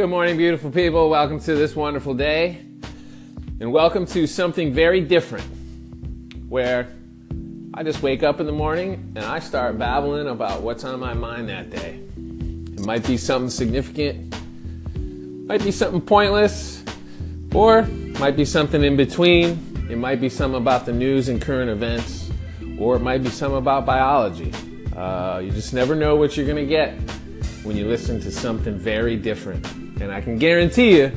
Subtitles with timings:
[0.00, 1.10] Good morning, beautiful people.
[1.10, 2.62] Welcome to this wonderful day.
[3.60, 5.44] And welcome to something very different
[6.48, 6.90] where
[7.74, 11.12] I just wake up in the morning and I start babbling about what's on my
[11.12, 12.00] mind that day.
[12.16, 14.34] It might be something significant,
[15.46, 16.82] might be something pointless,
[17.54, 17.82] or
[18.18, 19.86] might be something in between.
[19.90, 22.30] It might be something about the news and current events,
[22.78, 24.50] or it might be something about biology.
[24.96, 26.94] Uh, you just never know what you're going to get
[27.64, 29.79] when you listen to something very different.
[30.00, 31.12] And I can guarantee you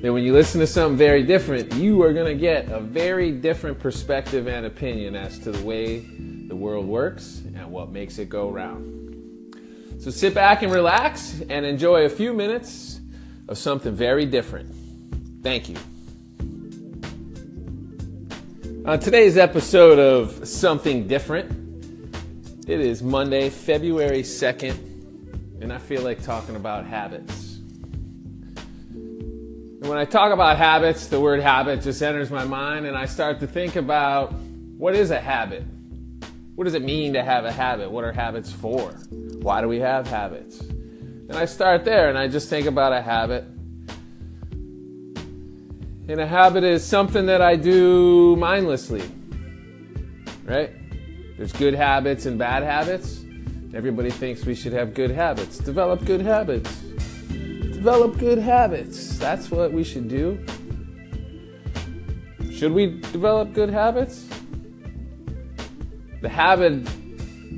[0.00, 3.30] that when you listen to something very different, you are going to get a very
[3.30, 6.00] different perspective and opinion as to the way
[6.48, 9.00] the world works and what makes it go round.
[9.98, 13.00] So sit back and relax and enjoy a few minutes
[13.48, 14.74] of something very different.
[15.42, 15.76] Thank you.
[18.86, 21.50] On today's episode of Something Different,
[22.68, 27.43] it is Monday, February 2nd, and I feel like talking about habits.
[29.84, 33.38] When I talk about habits, the word habit just enters my mind, and I start
[33.40, 34.32] to think about
[34.78, 35.62] what is a habit?
[36.54, 37.90] What does it mean to have a habit?
[37.90, 38.92] What are habits for?
[39.42, 40.58] Why do we have habits?
[40.60, 43.44] And I start there and I just think about a habit.
[46.08, 49.02] And a habit is something that I do mindlessly,
[50.44, 50.70] right?
[51.36, 53.22] There's good habits and bad habits.
[53.74, 55.58] Everybody thinks we should have good habits.
[55.58, 56.83] Develop good habits.
[57.84, 59.18] Develop good habits.
[59.18, 60.42] That's what we should do.
[62.50, 64.26] Should we develop good habits?
[66.22, 66.82] The habit,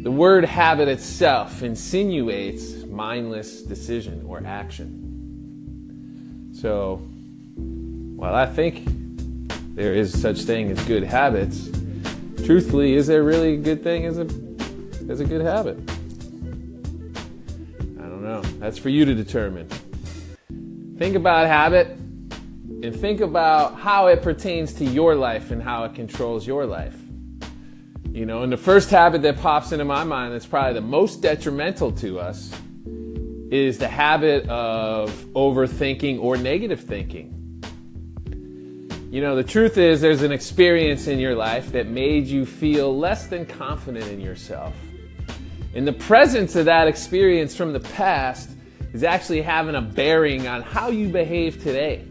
[0.03, 4.91] the word habit itself insinuates mindless decision or action.
[6.61, 6.97] So,
[8.17, 8.83] while I think
[9.77, 11.71] there is such thing as good habits,
[12.45, 14.27] truthfully, is there really a good thing as a
[15.09, 15.79] as a good habit?
[17.97, 18.41] I don't know.
[18.59, 19.69] That's for you to determine.
[20.99, 25.95] Think about habit and think about how it pertains to your life and how it
[25.95, 26.97] controls your life.
[28.11, 31.21] You know, and the first habit that pops into my mind that's probably the most
[31.21, 32.51] detrimental to us
[33.51, 37.33] is the habit of overthinking or negative thinking.
[39.11, 42.97] You know, the truth is there's an experience in your life that made you feel
[42.97, 44.75] less than confident in yourself.
[45.75, 48.53] And the presence of that experience from the past
[48.97, 52.03] is actually having a bearing on how you behave today.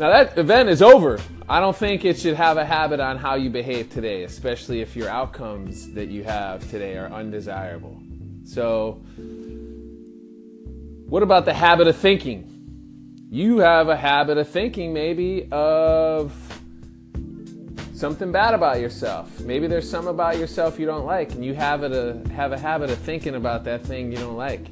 [0.00, 1.20] Now, that event is over.
[1.46, 4.96] I don't think it should have a habit on how you behave today, especially if
[4.96, 8.00] your outcomes that you have today are undesirable.
[8.44, 9.02] So,
[11.10, 12.50] what about the habit of thinking?
[13.30, 16.32] You have a habit of thinking, maybe, of
[17.94, 19.40] something bad about yourself.
[19.40, 22.90] Maybe there's some about yourself you don't like, and you have a have a habit
[22.90, 24.66] of thinking about that thing you don't like.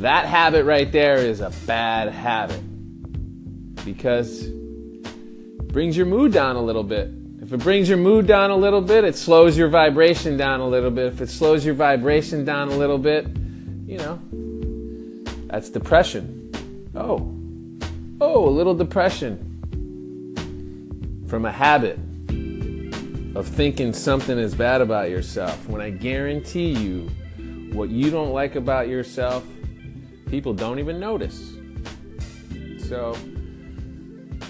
[0.00, 2.62] That habit right there is a bad habit
[3.84, 7.10] because it brings your mood down a little bit.
[7.42, 10.66] If it brings your mood down a little bit, it slows your vibration down a
[10.66, 11.06] little bit.
[11.12, 13.26] If it slows your vibration down a little bit,
[13.86, 14.18] you know,
[15.46, 16.36] that's depression.
[16.94, 17.34] Oh,
[18.20, 19.46] oh, a little depression
[21.28, 21.98] from a habit
[23.34, 27.08] of thinking something is bad about yourself when I guarantee you
[27.72, 29.44] what you don't like about yourself,
[30.26, 31.52] people don't even notice.
[32.88, 33.16] So,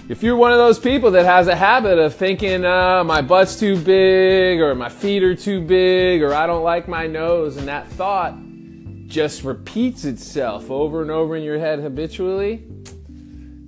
[0.09, 3.59] if you're one of those people that has a habit of thinking uh, my butt's
[3.59, 7.67] too big or my feet are too big or I don't like my nose, and
[7.67, 8.35] that thought
[9.05, 12.65] just repeats itself over and over in your head habitually,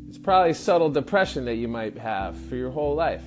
[0.10, 3.24] it's probably subtle depression that you might have for your whole life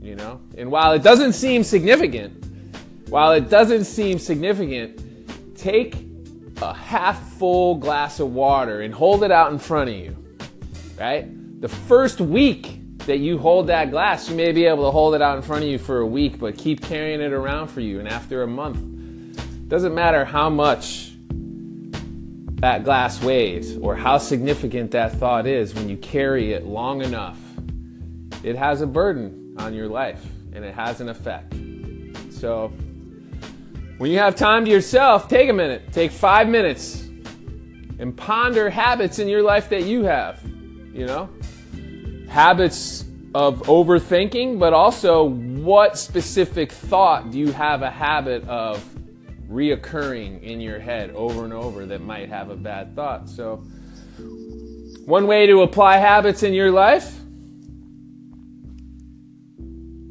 [0.00, 0.40] you know?
[0.56, 2.44] And while it doesn't seem significant,
[3.08, 5.96] while it doesn't seem significant, take
[6.62, 10.16] a half full glass of water and hold it out in front of you,
[10.98, 11.26] right?
[11.60, 15.22] The first week that you hold that glass, you may be able to hold it
[15.22, 17.98] out in front of you for a week, but keep carrying it around for you.
[17.98, 18.78] And after a month,
[19.68, 21.12] doesn't matter how much
[22.60, 27.38] that glass weighs or how significant that thought is when you carry it long enough,
[28.42, 31.54] it has a burden on your life and it has an effect.
[32.30, 32.68] So,
[33.98, 37.02] when you have time to yourself, take a minute, take five minutes,
[37.98, 40.42] and ponder habits in your life that you have.
[40.92, 41.28] You know,
[42.28, 43.04] habits
[43.34, 48.82] of overthinking, but also what specific thought do you have a habit of
[49.48, 53.28] reoccurring in your head over and over that might have a bad thought?
[53.28, 53.56] So,
[55.04, 57.19] one way to apply habits in your life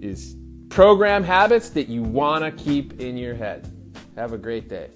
[0.01, 0.36] is
[0.69, 3.72] program habits that you want to keep in your head.
[4.16, 4.90] Have a great day.